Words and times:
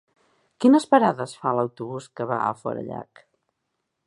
Quines 0.63 0.87
parades 0.93 1.37
fa 1.43 1.53
l'autobús 1.59 2.09
que 2.19 2.29
va 2.33 2.41
a 2.47 2.51
Forallac? 2.65 3.27